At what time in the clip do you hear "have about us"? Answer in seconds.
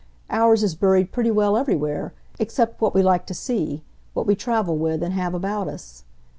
5.13-6.05